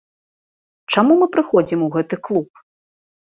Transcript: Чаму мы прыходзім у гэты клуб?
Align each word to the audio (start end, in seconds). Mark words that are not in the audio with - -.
Чаму 0.95 1.17
мы 1.19 1.27
прыходзім 1.35 1.79
у 1.87 1.89
гэты 1.97 2.15
клуб? 2.29 2.49